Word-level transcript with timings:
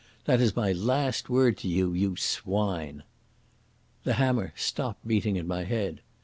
That 0.25 0.41
is 0.41 0.55
my 0.55 0.71
last 0.71 1.29
word 1.29 1.57
to 1.57 1.67
you... 1.67 1.93
you 1.93 2.15
swine!" 2.15 3.03
The 4.03 4.13
hammer 4.13 4.51
stopped 4.55 5.07
beating 5.07 5.35
in 5.35 5.45
my 5.47 5.63
head. 5.63 6.01